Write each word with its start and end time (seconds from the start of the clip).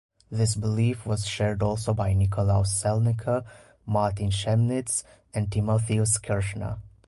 This 0.31 0.55
belief 0.55 1.05
was 1.05 1.27
shared 1.27 1.61
also 1.61 1.93
by 1.93 2.13
Nikolaus 2.15 2.73
Selnecker, 2.73 3.45
Martin 3.85 4.31
Chemnitz 4.31 5.03
and 5.31 5.51
Timotheus 5.51 6.17
Kirchner. 6.17 6.79